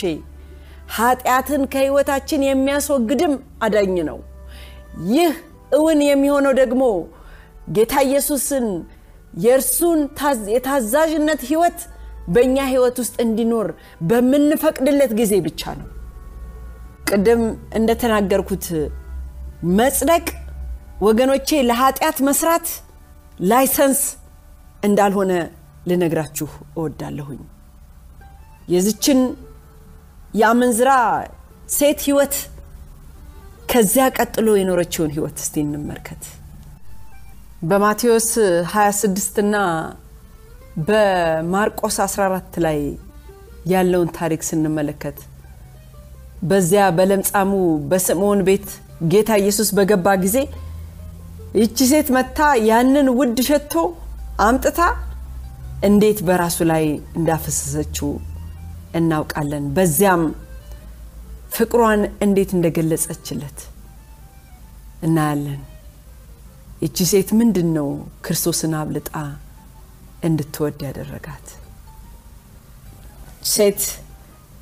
ኃጢአትን 0.96 1.63
ከህይወታችን 1.74 2.42
የሚያስወግድም 2.48 3.34
አዳኝ 3.66 3.96
ነው። 4.10 4.20
ይህ 5.12 5.34
እውን 5.72 6.00
የሚሆነው 6.08 6.54
ደግሞ 6.62 6.84
ጌታ 7.75 7.94
ኢየሱስን 8.08 8.66
የእርሱን 9.44 10.00
የታዛዥነት 10.54 11.42
ህይወት 11.50 11.80
በእኛ 12.34 12.58
ህይወት 12.72 12.98
ውስጥ 13.01 13.16
እንዲኖር 13.25 13.68
በምንፈቅድለት 14.10 15.12
ጊዜ 15.20 15.34
ብቻ 15.48 15.72
ነው። 15.80 15.88
ቅድም 17.10 17.44
እንደተናገርኩት 17.80 18.66
መጽደቅ 19.80 20.25
ወገኖቼ 21.01 21.50
ለኃጢአት 21.70 22.18
መስራት 22.28 22.68
ላይሰንስ 23.50 24.01
እንዳልሆነ 24.84 25.32
ልነግራችሁ 25.89 26.50
እወዳለሁኝ። 26.77 27.41
የዝችን 28.67 29.19
የአመንዝራ 30.34 30.91
ሴት 31.75 32.00
ህይወት 32.08 32.36
ከዚያ 33.72 34.05
ቀጥሎ 34.17 34.48
የኖረችውን 34.58 35.12
ህይወት 35.15 35.38
እስቲ 35.43 35.55
እንመልከት። 35.63 36.24
በማቴዎስ 37.69 38.29
26 38.74 39.42
እና 39.44 39.55
በማርቆስ 40.87 41.98
14 42.05 42.59
ላይ 42.66 42.79
ያለውን 43.72 44.09
ታሪክ 44.18 44.42
ስንመለከት 44.50 45.18
በዚያ 46.50 46.83
በለምጻሙ 46.98 47.51
በስምዖን 47.92 48.42
ቤት 48.48 48.68
ጌታ 49.11 49.31
ኢየሱስ 49.42 49.70
በገባ 49.77 50.07
ጊዜ 50.24 50.37
ይቺ 51.59 51.77
ሴት 51.92 52.07
መታ 52.18 52.40
ያንን 52.70 53.07
ውድ 53.20 53.37
ሸቶ 53.48 53.74
አምጥታ 54.46 54.81
እንዴት 55.83 56.20
በራሱ 56.27 56.57
ላይ 56.72 56.85
እንዳፈሰሰችው 57.18 58.09
እናውቃለን። 58.96 59.65
በዚያም 59.75 60.24
ፍቅሯን 61.51 62.01
እንዴት 62.25 62.51
እንደገለጸችለት 62.57 63.59
እናያለን። 65.03 65.61
ይቺ 66.83 66.98
ሴት 67.11 67.29
ምንድን 67.39 67.70
ነው 67.77 67.87
ክርስቶስን 68.25 68.74
አብልጣ 68.79 69.09
እንድትወድ 70.24 70.77
ያደረጋት? 70.87 71.48
ሴት 73.46 73.81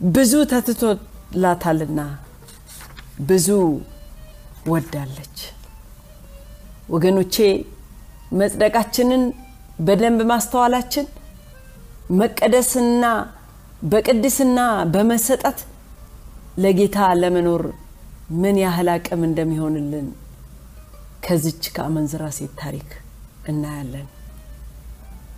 ብዙ 0.10 0.34
ተትቶላታልና 0.52 2.00
ብዙ 3.30 3.48
ወዳለች። 4.68 5.38
ወገኖቼ 6.90 7.36
መጽደቃችንን 8.40 9.24
በደንብ 9.80 10.20
ማስተዋላችን 10.30 11.08
መቀደስና 12.20 13.06
በቅድስና 13.84 14.60
በመሰጠት 14.94 15.60
ለጌታ 16.64 17.00
ለመኖር 17.22 17.64
ምን 18.42 18.56
ያህል 18.64 18.88
አቅም 18.94 19.22
እንደሚሆንልን 19.28 20.08
ከዚች 21.26 21.64
ከአመንዝራ 21.76 22.24
ሴት 22.38 22.54
ታሪክ 22.62 22.90
እናያለን። 23.52 24.08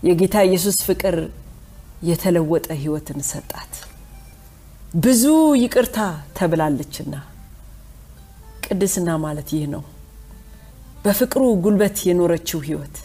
የጌታ 0.04 0.36
ኢየሱስ 0.48 0.78
ፍቅር 0.88 1.16
የተለወጠ 2.10 2.68
ህይወትን 2.82 3.20
ሰጣት። 3.32 3.74
ብዙ 5.04 5.24
ይቅርታ 5.64 5.98
ተብላለችና 6.38 7.16
ቅድስና 8.66 9.10
ማለት 9.26 9.50
ይህ 9.56 9.66
ነው። 9.74 9.84
በፍቅሩ 11.06 11.44
ጉልበት 11.64 11.98
የኖረችው 12.08 12.60
ህይወት 12.68 12.96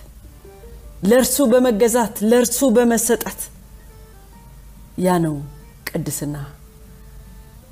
ለእርሱ 1.05 1.37
በመገዛት 1.53 2.15
ለእርሱ 2.31 2.59
በመሰጠት 2.77 3.41
ያ 5.05 5.17
ነው 5.25 5.35
ቅድስና። 5.89 6.37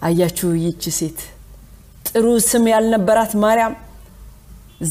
አያችሁ፣ 0.02 0.50
ይቺ 0.62 0.84
ሴት 0.98 1.20
ጥሩ 2.08 2.26
ስም 2.48 2.64
ያልነበራት 2.72 3.32
ማርያም 3.42 3.74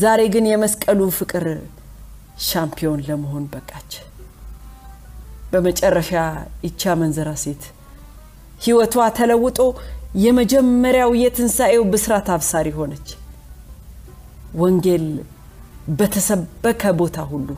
ዛሬ 0.01 0.21
ግን 0.33 0.45
የመስቀሉ 0.51 0.99
ፍቅር 1.17 1.45
ሻምፒዮን 2.47 2.99
ለመሆን 3.07 3.45
በቃች። 3.53 3.91
በመጨረሻ 5.51 6.11
ይቺ 6.65 6.81
አመንዘራ 6.93 7.29
ሴት 7.43 7.63
ህይወቷ 8.63 8.95
ተለውጦ 9.17 9.59
የመጀመሪያው 10.23 11.11
የትንሣኤው 11.21 11.83
ብስራት 11.91 12.29
አብሳሪ 12.35 12.69
ሆነች። 12.77 13.09
ወንጌል 14.61 15.05
በተሰበከ 15.99 16.81
ቦታ 16.99 17.19
ሁሉ 17.29 17.49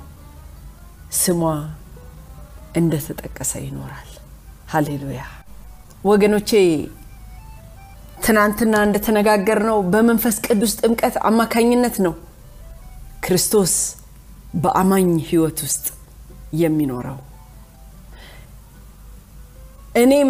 ስሟ 1.16 1.42
እንደተጠቀሰ 2.80 3.52
ይኖራል። 3.66 4.10
ሃሌሉያ 4.72 5.22
ወገኖቼ፣ 6.04 6.52
ትናንትና 8.26 8.76
እንደተነጋገር 8.88 9.60
ነው 9.70 9.78
በመንፈስ 9.94 10.36
ቅዱስ 10.46 10.74
ጥምቀት 10.80 11.16
አማካኝነት 11.30 11.96
ነው 12.06 12.14
ክርስቶስ 13.26 13.74
በአማኝ 14.64 15.10
ህይወት 15.30 15.60
ውስጥ 15.66 15.86
የሚኖረው። 16.62 17.20
እኔም 19.96 20.30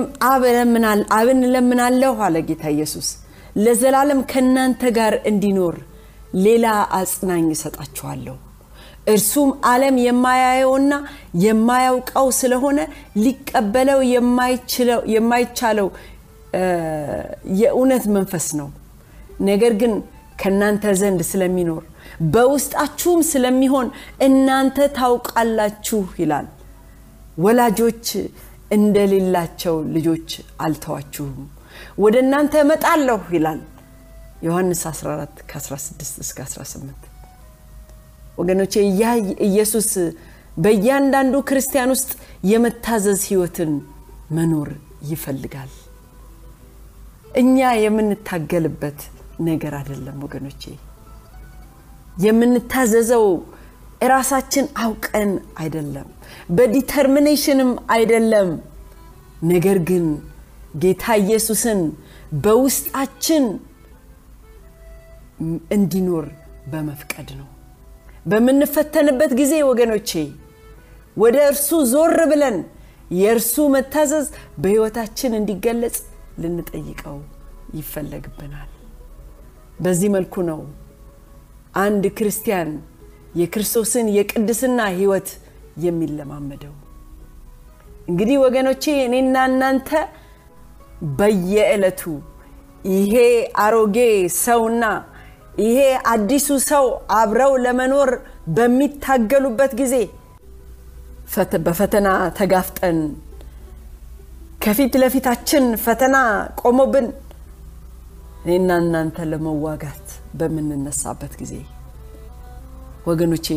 አብን 1.18 1.42
እለምናለሁ 1.48 2.14
አለ 2.26 2.38
ጌታ 2.48 2.64
ኢየሱስ 2.76 3.10
ለዘላለም 3.58 4.22
ከእናንተ 4.32 4.84
ጋር 4.98 5.14
እንዲኖር 5.32 5.76
ሌላ 6.46 6.66
አጽናኝ 6.98 7.46
እሰጣችኋለሁ 7.56 8.36
እርሱም 9.08 9.50
ዓለም 9.66 9.96
የማያየውና 10.04 10.94
የማያውቀው 11.44 12.28
ስለሆነ 12.40 12.80
ሊቀበለው 13.24 14.00
የማይቻለው 15.16 15.90
የእውነት 17.62 18.06
መንፈስ 18.16 18.48
ነው። 18.60 18.70
ነገር 19.50 19.74
ግን 19.82 19.94
ከእናንተ 20.42 20.94
ዘንድ 21.02 21.22
ስለሚኖር 21.32 21.84
በውስጣችሁም 22.34 23.22
ስለሚሆን 23.32 23.88
እናንተ 24.28 24.88
ታውቃላችሁ 24.98 26.02
ይላል። 26.22 26.48
ወላጆች 27.38 28.08
እንደሌላቸው 28.78 29.76
ልጆች 29.96 30.30
አልተዋችሁም፣ 30.66 31.44
ወደ 32.04 32.16
እናንተ 32.24 32.54
እመጣለሁ 32.64 33.20
ይላል 33.38 33.60
ዮሐንስ 34.48 34.82
14 34.92 35.44
ከ16 35.52 36.22
እስከ 36.24 36.40
18 36.48 37.03
ወገኖቼ 38.38 38.74
ያ 39.00 39.12
ኢየሱስ 39.48 39.90
በእያንዳንዱ 40.58 41.36
ክርስቲያን 41.50 41.92
ውስጥ 41.96 42.10
የመታዘዝ 42.52 43.22
ህይወትን 43.30 43.72
መኖር 44.38 44.70
ይፈልጋል። 45.12 45.72
እኛ 47.36 47.58
የምንታገልበት 47.84 49.00
ነገር 49.48 49.74
አይደለም 49.80 50.18
ወገኖቼ። 50.26 50.64
የምንታዘዘው 52.24 53.26
ራሳችን 54.12 54.66
አውቀን 54.84 55.32
አይደለም፣ 55.58 56.08
በዲተርሚኔሽንም 56.50 57.72
አይደለም። 57.96 58.50
ነገር 59.52 59.78
ግን 59.90 60.06
ጌታ 60.84 61.16
ኢየሱስን 61.24 61.80
በውስጣችን 62.46 63.44
እንዲኖር 65.76 66.26
በመፍቀድ 66.72 67.30
ነው። 67.40 67.48
በምንፈተንበት 68.26 69.32
ጊዜ 69.40 69.54
ወገኖቼ 69.70 70.12
ወደ 71.18 71.38
እርሱ 71.50 71.70
ዞር 71.92 72.18
ብለን 72.32 72.58
የእርሱ 73.16 73.56
መታዘዝ 73.74 74.28
በሕይወታችን 74.62 75.32
እንዲገለጽ 75.40 75.98
ልንጠይቀው 76.44 77.18
ይፈለግብናል። 77.80 78.70
በዚህ 79.80 80.10
መልኩ 80.16 80.36
ነው 80.50 80.60
አንድ 81.84 82.04
ክርስቲያን 82.18 82.72
የክርስቶስን 83.42 84.08
የቅድስና 84.18 84.80
ሕይወት 84.98 85.30
የሚለማመደው። 85.86 86.74
እንግዲህ 88.10 88.38
ወገኖቼ 88.46 88.84
እኔና 89.06 89.36
እናንተ 89.50 89.90
በየዕለቱ 91.20 92.02
ይሄ 92.94 93.14
አሮጌ 93.64 93.98
ሰውና 94.40 94.84
ይሄ 95.62 95.80
አዲሱ 96.12 96.48
ሰው 96.70 96.86
አብረው 97.18 97.54
ለመኖር 97.66 98.10
በሚታገሉበት 98.56 99.74
ጊዜ 99.82 99.96
በፈተና 101.66 102.08
ተጋፍጠን 102.38 102.98
ከፊት 104.64 104.94
ለፊታችን 105.02 105.66
ፈተና 105.86 106.16
ቆሞብን 106.62 107.08
እኔና 108.46 108.72
እናንተ 108.82 109.18
ለመዋጋት 109.32 110.06
በምንነሳበት 110.40 111.34
ጊዜ 111.42 111.54
ወገኖቼ 113.08 113.48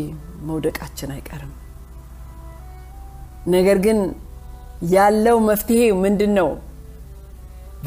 መውደቃችን 0.48 1.10
አይቀርም። 1.14 1.52
ነገር 3.54 3.78
ግን 3.86 3.98
ያለው 4.92 5.36
መፍትሄ 5.48 5.80
ምንድን 6.04 6.32
ነው? 6.38 6.48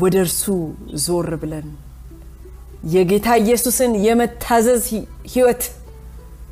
ወደ 0.01 0.15
እርሱ 0.25 0.43
ዞር 1.05 1.29
ብለን 1.41 1.67
የጌታ 2.89 3.29
ኢየሱስን 3.41 3.93
የመታዘዝ 4.05 4.85
ሕይወት 5.33 5.63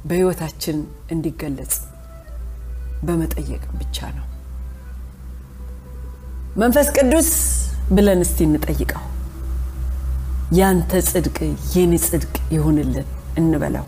በሕይወታችን 0.08 0.78
እንዲገለጽ 1.14 1.74
በመጠየቅ 3.08 3.64
ብቻ 3.80 3.98
ነው። 4.18 4.26
መንፈስ 6.62 6.88
ቅዱስ 6.98 7.30
ብለን 7.92 8.22
እስቲ 8.26 8.40
እንጠይቀው። 8.48 9.04
ያንተ 10.52 10.92
ጽድቅ 11.10 11.38
የኔ 11.74 11.94
ጽድቅ 12.06 12.36
ይሁንልን 12.56 13.08
እንበለው። 13.38 13.86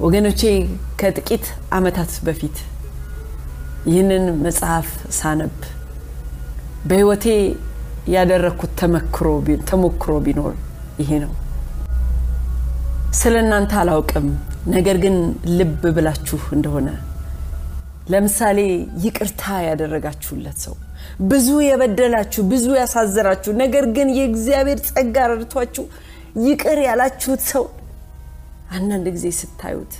ወገኖቼ 0.00 0.42
ከጥቂት 1.00 1.44
ዓመታት 1.72 2.12
በፊት 2.26 2.56
ይህንን 3.86 4.24
መጽሐፍ 4.44 4.88
ሳነብ 5.18 5.56
በሕይወቴ 6.88 7.26
ያደረግኩት 8.12 8.72
ተሞክሮ 9.70 10.14
ቢኖር 10.24 10.54
ይሄ 11.00 11.10
ነው። 11.24 11.32
ስለ 13.18 13.34
እናንተ 13.42 13.72
አላውቅም፣ 13.80 14.26
ነገር 14.74 14.96
ግን 15.04 15.16
ልብ 15.58 15.82
ብላችሁ 15.96 16.40
እንደሆነ 16.56 16.88
ለምሳሌ 18.10 18.58
ይቅርታ 19.04 19.42
ያደረጋችሁለት 19.66 20.58
ሰው 20.64 20.74
ብዙ 21.30 21.48
የበደላችሁ 21.66 22.42
ብዙ 22.50 22.66
ያሳዘናችሁ፣ 22.80 23.52
ነገር 23.62 23.84
ግን 23.96 24.08
የእግዚአብሔር 24.18 24.78
ጸጋ 24.88 25.16
ረድቷችሁ 25.32 25.84
ይቅር 26.46 26.78
ያላችሁት 26.86 27.42
ሰው 27.52 27.64
አንዳንድ 28.76 29.06
ጊዜ 29.16 29.26
ስታዩት 29.40 29.92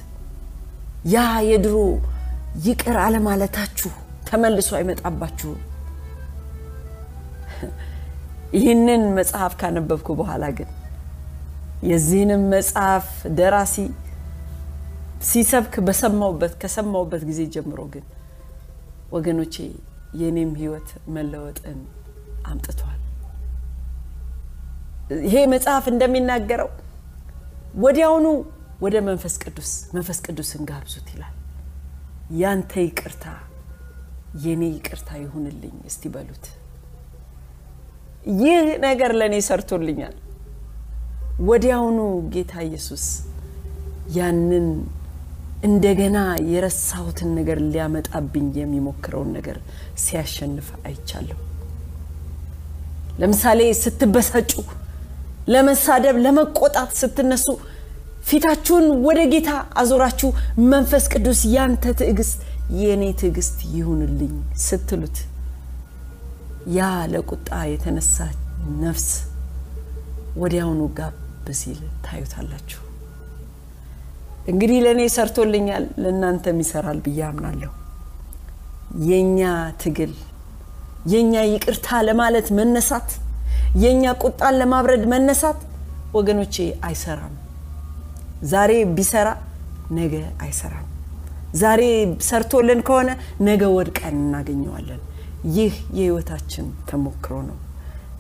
ያ 1.07 1.19
የድሮ 1.49 1.77
ይቅር 2.67 2.97
አለማለታችሁ 3.05 3.91
ተመልሶ 4.29 4.71
አይመጣባችሁም። 4.79 5.61
ይህንን 8.55 9.03
መጽሐፍ 9.19 9.53
ካነበብኩ 9.61 10.09
በኋላ 10.21 10.45
ግን 10.59 10.71
የዚህንም 11.91 12.43
መጽሐፍ 12.53 13.07
ደራሲ 13.39 13.77
ሲሰብክ 15.29 15.75
በሰማውበት 15.87 16.53
ከሰማውበት 16.63 17.23
ጊዜ 17.29 17.41
ጀምሮ 17.55 17.81
ግን 17.95 18.05
ወገኖቼ 19.15 19.55
የኔም 20.21 20.51
ህይወት 20.61 20.89
መለወጥን 21.15 21.79
አምጥቷል። 22.51 23.01
ይሄ 25.25 25.37
መጽሐፍ 25.55 25.85
እንደሚናገረው 25.93 26.71
ወዲያውኑ 27.85 28.27
ወደ 28.85 28.97
መንፈስ 29.09 29.35
ቅዱስ 29.43 29.71
መንፈስ 29.97 30.19
ቅዱስን 30.27 30.63
ጋብዙት 30.71 31.09
ይላል። 31.15 31.35
ያንተ 32.41 32.73
ይቅርታ 32.87 33.25
የኔ 34.45 34.63
ይቅርታ 34.77 35.11
ይሁንልኝ 35.23 35.75
እስቲ 35.91 36.05
በሉት። 36.15 36.47
ይህ 38.41 38.67
ነገር 38.81 39.11
ለእኔ 39.21 39.35
ሰርቶልኛል። 39.49 40.15
ወዲያውኑ 41.49 41.99
ጌታ 42.35 42.53
ኢየሱስ 42.67 43.05
ያንን 44.17 44.67
እንደገና 45.65 46.19
የረሳሁትን 46.53 47.31
ነገር 47.39 47.59
ሊያመጣብኝ 47.67 48.47
የሚሞክረውን 48.61 49.31
ነገር 49.37 49.59
ሲያሸንፍ 50.03 50.67
አይቻለሁ። 50.87 51.39
ለምሳሌ 53.19 53.61
ስትበሳጩ፣ 53.83 54.53
ለመሳደብ፣ 55.49 56.17
ለመቆጣት 56.25 56.91
ስትነሱ 57.01 57.47
ፊታችሁን 58.29 58.87
ወደ 59.07 59.21
ጌታ 59.33 59.51
አዞራችሁ 59.81 60.29
መንፈስ 60.71 61.05
ቅዱስ 61.13 61.41
ያንተ 61.55 61.85
ትዕግስት 61.99 62.39
የእኔ 62.81 63.05
ትዕግስት 63.21 63.59
ይሁንልኝ 63.75 64.35
ስትሉት 64.65 65.17
ያ 66.69 66.81
ለቁጣ 67.13 67.49
የተነሳ 67.71 68.17
ነፍስ 68.83 69.09
ወዲያውኑ 70.37 70.83
ጋብ 70.99 71.15
ሲል 71.59 71.81
ታዩታላችሁ። 72.05 72.81
እንግዲህ 74.49 74.79
ለእኔ 74.85 75.01
ሰርቶልኛል፣ 75.15 75.85
ለእናንተም 76.03 76.59
ይሰራል 76.63 76.99
ብዬ 77.05 77.21
አምናለሁ። 77.29 77.71
የእኛ 79.09 79.41
ትግል፣ 79.83 80.13
የእኛ 81.13 81.35
ይቅርታ 81.51 81.89
ለማለት 82.09 82.49
መነሳት፣ 82.59 83.09
የእኛ 83.83 84.05
ቁጣን 84.23 84.55
ለማብረድ 84.61 85.05
መነሳት 85.13 85.61
ወገኖቼ 86.15 86.57
አይሰራም። 86.89 87.35
ዛሬ 88.51 88.73
ቢሰራ 88.97 89.29
ነገ 89.91 90.15
አይሰራም። 90.41 90.89
ዛሬ 91.55 91.83
ሰርቶልን 92.29 92.81
ከሆነ 92.83 93.11
ነገ 93.41 93.63
ወድቀን 93.77 94.17
እናገኘዋለን። 94.23 95.03
ይህ 95.53 95.75
የህይወታችን 95.97 96.67
ተሞክሮ 96.89 97.35
ነው። 97.49 97.59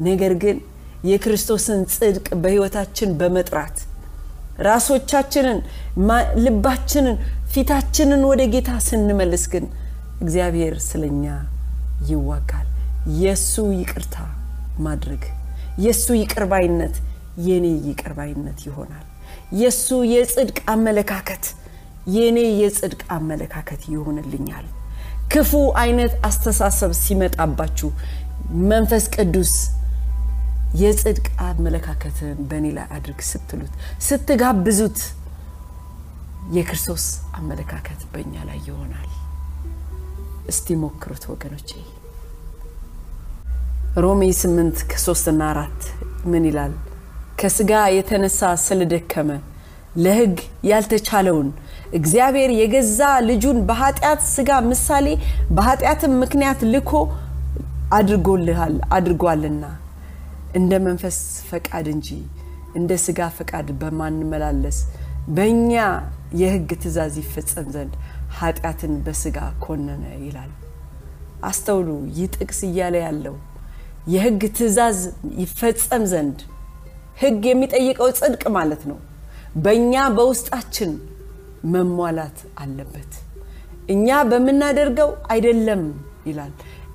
ነገር 0.00 0.32
ግን 0.42 0.56
የክርስቶስን 1.04 1.80
ጽድቅ 1.94 2.26
በህይወታችን 2.42 3.10
በመጥራት 3.20 3.76
ራሶቻችንን፣ 4.66 5.58
ልባችንን፣ 6.44 7.16
ፊታችንን 7.52 8.22
ወደ 8.30 8.42
ጌታ 8.54 8.70
ስንመልስ 8.87 9.44
ግን 9.52 9.64
እግዚአብሔር 10.20 10.74
ስለኛ 10.88 11.24
ይዋጋል። 12.10 12.68
የእሱ 13.20 13.54
ይቅርታ 13.80 14.16
ማድረግ 14.78 15.24
የእሱ 15.78 16.06
ይቅርባይነት 16.20 16.94
የኔ 17.46 17.66
ይቅርባይነት 17.88 18.58
ይሆናል። 18.66 19.04
የእሱ 19.60 19.87
የጽድቅ 20.12 20.58
አመለካከት 20.74 21.44
የኔ 22.14 22.38
የጽድቅ 22.62 23.02
አመለካከት 23.16 23.82
ይሆንልኛል። 23.92 24.66
ክፉ 25.32 25.50
አይነት 25.82 26.12
አስተሳሰብ 26.28 26.92
ሲመጣባችሁ 27.00 27.88
መንፈስ 28.70 29.04
ቅዱስ 29.14 29.52
የጽድቅ 30.74 31.26
አመለካከትን 31.48 32.38
በእኔ 32.48 32.66
ላይ 32.76 32.87
አድርግ 32.96 33.20
ስትሉት 33.30 33.72
ስትጋብዙት 34.06 34.98
የክርስቶስ 36.54 37.04
አመለካከት 37.38 38.00
በእኛ 38.12 38.34
ላይ 38.48 38.58
ይሆናል። 38.68 39.10
እስቲ 40.48 40.76
ሞክሩት 40.82 41.24
ወገኖቼ። 41.32 41.70
ሮሜ 43.96 44.22
8 44.38 44.84
ከ3ና 44.90 45.42
4 45.52 45.88
ምን 46.32 46.44
ይላል? 46.50 46.72
ከስጋ 47.40 47.72
የተነሳ 47.96 48.40
ስለደከመ 48.64 49.30
ለሕግ 50.02 50.37
ያልተቻለውን 50.68 51.48
እግዚአብሔር 51.98 52.50
የገዛ 52.59 53.00
ልጁን 53.28 53.59
በኃጢአት 53.68 54.20
ስጋ 54.30 54.50
ምሳሌ 54.68 55.07
በኃጢአትም 55.57 56.14
ምክንያት 56.22 56.61
ልኮ 56.72 56.92
አድርጎልሃል 57.98 58.76
አድርጓልና 58.96 59.64
እንደ 60.59 60.72
መንፈስ 60.87 61.18
ፈቃድ 61.48 61.87
እንጂ 61.94 62.09
እንደ 62.74 62.92
ስጋ 63.04 63.30
ፈቃድ 63.37 63.68
በማንመላለስ 63.80 64.78
በእኛ 65.28 65.72
የሕግ 66.40 66.70
ትእዛዝ 66.83 67.14
ይፈጸም 67.22 67.68
ዘንድ 67.74 67.92
ኃጢአትን 68.38 68.94
በስጋ 69.04 69.37
ኮነነ 69.64 70.04
ይላል። 70.24 70.52
አስተውሉ። 71.44 71.88
ይህ 72.16 72.28
ጥቅስ 72.37 72.61
እያለ 72.68 72.94
ያለው 73.04 73.37
የሕግ 74.12 74.42
ትእዛዝ 74.57 74.98
ይፈጸም 75.40 76.04
ዘንድ 76.12 76.38
ሕግ 77.20 77.42
የሚጠይቀው 77.50 78.09
ጽድቅ 78.18 78.42
ማለት 78.57 78.83
ነው። 78.90 78.98
በእኛ 79.55 79.95
በውስጣችን 80.17 80.93
መሟላት 81.75 82.38
አለበት። 82.62 83.12
እኛ 83.88 84.09
በምናደርገው 84.31 85.11
አይደለም 85.33 85.83
ይላል። 86.29 86.53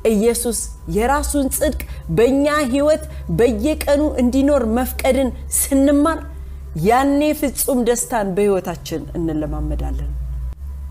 ኢየሱስ 0.09 0.59
የራሱን 0.95 1.47
ጽድቅ 1.57 1.81
በእኛ 2.17 2.45
ህይወት 2.71 3.03
በየቀኑ 3.39 4.01
እንዲኖር 4.21 4.63
መፍቀድን 4.77 5.29
ስንማር 5.57 6.19
ያኔ 6.85 7.21
ፍጹም 7.39 7.79
ደስታን 7.87 8.27
በሕይወታችን 8.35 9.01
እንለማመዳለን። 9.17 10.11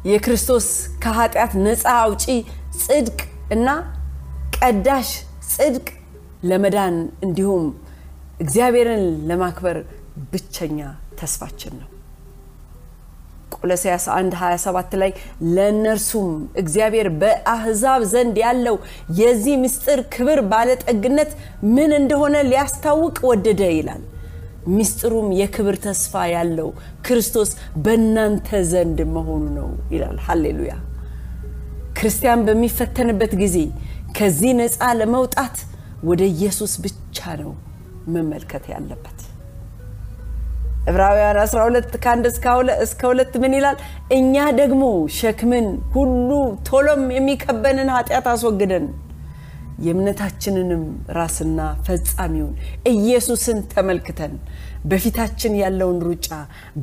የክርስቶስ 0.04 0.66
ከኃጢአት 1.02 1.52
ነፃ 1.64 1.84
አውጪ 1.98 2.24
ጽድቅ 2.82 3.18
እና 3.50 3.68
ቀዳሽ 4.58 5.10
ጽድቅ 5.50 5.86
ለመዳን 6.44 6.96
እንዲሁም 7.26 7.64
እግዚአብሔርን 8.40 9.04
ለማክበር 9.28 9.78
ብቸኛ 10.32 10.80
ተስፋችን 11.18 11.74
ነው። 11.80 11.88
ቆሎስያስ 13.56 14.04
1 14.12 14.34
27 14.38 14.92
ላይ 15.00 15.10
ለእነርሱም 15.54 16.28
እግዚአብሔር 16.62 17.08
በአሕዛብ 17.20 18.02
ዘንድ 18.12 18.36
ያለው 18.44 18.76
የዚህ 19.18 19.56
ምስጢር 19.62 20.00
ክብር 20.14 20.40
ባለጠግነት 20.52 21.30
ምን 21.74 21.92
እንደሆነ 22.00 22.36
ሊያስታውቅ 22.50 23.16
ወደደ 23.30 23.62
ይላል። 23.74 24.02
ምስጢሩም 24.68 25.28
የክብር 25.38 25.76
ተስፋ 25.84 26.24
ያለው 26.32 26.68
ክርስቶስ 27.06 27.50
በእናንተ 27.84 28.48
ዘንድ 28.72 28.98
መሆኑ 29.14 29.44
ነው 29.58 29.68
ይላል። 29.94 30.18
ሃሌሉያ! 30.26 30.72
ክርስቲያን 31.98 32.44
በሚፈተንበት 32.48 33.32
ጊዜ 33.42 33.56
ከዚህ 34.18 34.52
ነፃ 34.60 34.80
ለመውጣት 34.98 35.56
ወደ 36.04 36.22
ኢየሱስ 36.34 36.72
ብቻ 36.84 37.18
ነው 37.40 37.52
መመልከት 38.14 38.64
ያለበት። 38.72 39.17
ዕብራውያን 40.88 41.38
12 41.42 41.96
ከአንድ 42.02 42.24
እስከ 42.84 43.00
ሁለት 43.10 43.34
ምን 43.42 43.52
ይላል? 43.58 43.76
እኛ 44.12 44.34
ደግሞ 44.60 44.82
ሸክምን 45.18 45.66
ሁሉ 45.94 46.30
ቶሎም 46.68 47.04
የሚከበንን 47.16 47.90
ኃጢአት 47.96 48.26
አስወግደን 48.32 48.86
የእምነታችንንም 49.84 50.84
ራስና 51.16 51.58
ፈጻሚውን 51.86 52.54
ኢየሱስን 52.92 53.58
ተመልክተን 53.72 54.32
በፊታችን 54.84 55.52
ያለውን 55.62 55.98
ሩጫ 56.08 56.28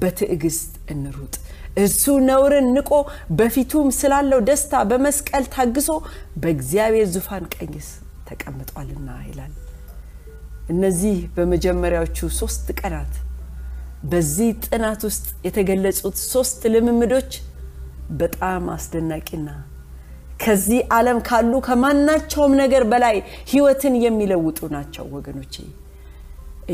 በትዕግስት 0.01 0.71
እንሩጥ። 0.93 1.33
እርሱ 1.77 2.03
ነውርን 2.27 2.67
ንቆ 2.75 2.91
በፊቱም 3.39 3.87
ስላለው 3.97 4.39
ደስታ 4.49 4.83
በመስቀል 4.91 5.45
ታግሶ 5.55 5.89
በእግዚአብሔር 6.41 7.07
ዙፋን 7.15 7.45
ቀኝስ 7.55 7.89
ተቀምጧልና 8.29 9.09
ይላል። 9.27 9.53
እነዚህ 10.69 11.17
በመጀመሪያዎቹ 11.35 12.19
ሶስት 12.39 12.67
ቀናት 12.79 13.13
በዚህ 14.05 14.49
ጥናት 14.65 15.01
ውስጥ 15.07 15.25
የተገለጹት 15.45 16.17
ሶስት 16.25 16.61
ልምምዶች 16.73 17.31
በጣም 18.19 18.63
አስደናቂና 18.75 19.49
ከዚህ 20.43 20.79
ዓለም 20.95 21.19
ካሉ 21.27 21.53
ከማናቸውም 21.67 22.53
ነገር 22.61 22.83
በላይ 22.91 23.17
ሕይወትን 23.51 23.93
የሚለውጡ 24.05 24.59
ናቸው 24.75 25.05
ወገኖቼ። 25.15 25.55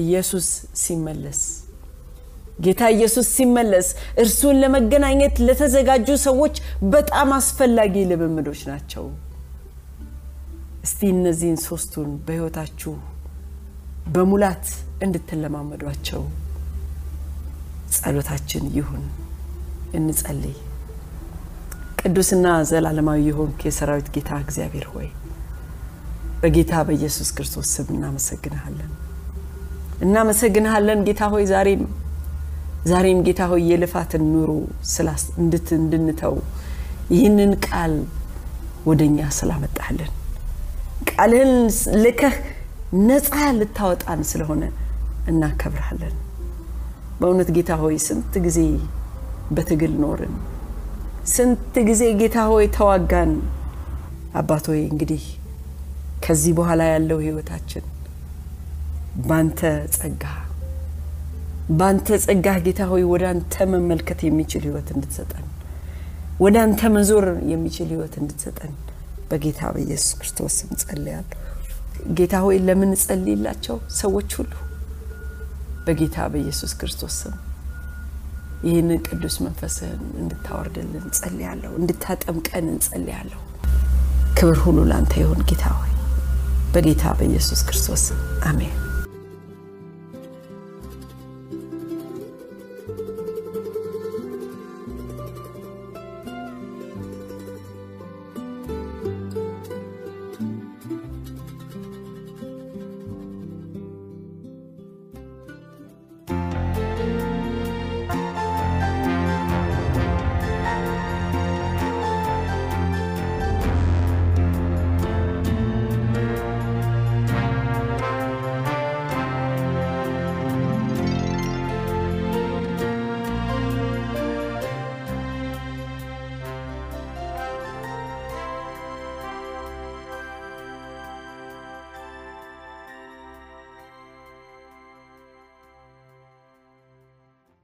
ኢየሱስ 0.01 0.47
ሲመለስ 0.81 1.41
ጌታ 2.59 2.81
ኢየሱስ 2.95 3.27
ሲመለስ 3.35 3.87
እርሱን 4.23 4.59
ለመገናኘት 4.63 5.35
ለተዘጋጁ 5.47 6.07
ሰዎች 6.25 6.55
በጣም 6.93 7.29
አስፈላጊ 7.37 8.03
ልምምዶች 8.11 8.61
ናቸው። 8.71 9.05
እስቲ 10.83 10.99
እነዚህን 11.15 11.59
ሶስቱን 11.67 12.11
በሕይወታችሁ 12.27 12.93
በሙላት 14.13 14.67
እንድትለማመዷቸው 15.05 16.23
ጸሎታችን 17.95 18.65
ይሁን። 18.75 19.03
እንጸልይ። 19.97 20.57
ቅዱስና 22.01 22.47
ዘላለማዊ 22.69 23.19
የሆንክ 23.27 23.59
የሰራዊት 23.67 24.07
ጌታ 24.15 24.29
እግዚአብሔር 24.43 24.85
ሆይ 24.93 25.09
በጌታ 26.41 26.73
በኢየሱስ 26.87 27.29
ክርስቶስ 27.35 27.67
ስም 27.75 27.89
እናመሰግንሃለን 27.95 28.91
እናመሰግንሃለን 30.01 31.01
ጌታ 31.07 31.23
ሆይ 31.33 31.43
ዛሬም 31.51 31.83
ዛሬም 32.85 33.19
ጌታ 33.27 33.41
ሆይ 33.51 33.63
የልፋትን 33.71 34.23
ኑሮ 34.31 34.51
እንድንተው 35.77 36.35
ይህንን 37.15 37.51
ቃል 37.67 37.93
ወደኛ 38.85 39.19
ስላመጣልን 39.37 40.11
ቃልህን 41.11 41.53
ልከህ 42.03 42.35
ነፃ 43.01 43.35
ልታወጣን 43.59 44.21
ስለሆነ 44.31 44.63
እናከብርሃለን። 45.27 46.15
በእውነት 47.21 47.49
ጌታ 47.55 47.71
ሆይ 47.81 47.95
ስንት 48.05 48.33
ጊዜ 48.45 48.59
በትግል 49.55 49.93
ኖርን፣ 50.03 50.35
ስንት 51.33 51.75
ጊዜ 51.89 52.03
ጌታ 52.21 52.37
ሆይ 52.51 52.67
ተዋጋን። 52.77 53.31
አባት 54.39 54.65
ሆይ 54.71 54.81
እንግዲህ 54.87 55.23
ከዚህ 56.25 56.53
በኋላ 56.57 56.81
ያለው 56.91 57.19
ህይወታችን 57.23 57.85
ባንተ 59.29 59.59
ጸጋ 59.95 60.23
ባንተ 61.79 62.17
ጸጋ 62.25 62.47
ጌታ 62.65 62.81
ሆይ 62.91 63.03
ወደ 63.11 63.23
አንተ 63.31 63.65
መመልከት 63.73 64.19
የሚችል 64.27 64.63
ህይወት 64.67 64.89
እንድትሰጠን 64.95 65.45
ወደ 66.39 66.55
አንተ 66.65 66.89
መዞር 66.95 67.25
የሚችል 67.51 67.89
ህይወት 67.93 68.15
እንድትሰጠን 68.21 68.73
በጌታ 69.29 69.61
በኢየሱስ 69.73 70.11
ክርስቶስ 70.19 70.55
ስም 70.59 70.71
ጸልያለሁ። 70.81 71.37
ጌታ 72.17 72.35
ሆይ 72.45 72.57
ለምን 72.67 72.91
ጸልይላቸው 73.03 73.77
ሰዎች 73.99 74.31
ሁሉ 74.39 74.51
በጌታ 75.85 76.27
በኢየሱስ 76.31 76.71
ክርስቶስ 76.79 77.15
ስም 77.21 77.35
ይህንን 78.63 78.99
ቅዱስ 79.07 79.35
መንፈስህን 79.45 80.01
እንድታወርድልን 80.21 81.03
እንጸልያለሁ፣ 81.03 81.71
እንድታጠምቀን 81.79 82.67
እንጸልያለሁ። 82.73 83.39
ክብር 84.37 84.57
ሁሉ 84.65 84.79
ለአንተ 84.89 85.13
ይሁን 85.21 85.41
ጌታ 85.49 85.65
ሆይ 85.77 85.91
በጌታ 86.73 87.03
በኢየሱስ 87.17 87.61
ክርስቶስ 87.67 88.03
አሜን። 88.43 88.75